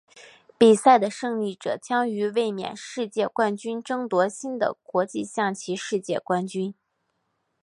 [0.57, 6.73] 比赛的胜利者将与卫冕世界冠军争夺新的国际象棋世界冠军。